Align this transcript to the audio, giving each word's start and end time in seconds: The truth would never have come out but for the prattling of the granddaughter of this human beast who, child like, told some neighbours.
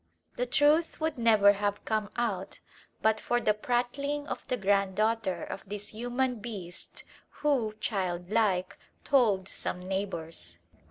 The 0.35 0.47
truth 0.47 0.99
would 0.99 1.19
never 1.19 1.53
have 1.53 1.85
come 1.85 2.09
out 2.15 2.59
but 3.03 3.19
for 3.19 3.39
the 3.39 3.53
prattling 3.53 4.27
of 4.27 4.43
the 4.47 4.57
granddaughter 4.57 5.43
of 5.43 5.61
this 5.67 5.89
human 5.89 6.37
beast 6.39 7.03
who, 7.45 7.75
child 7.79 8.31
like, 8.31 8.79
told 9.03 9.47
some 9.47 9.79
neighbours. 9.79 10.57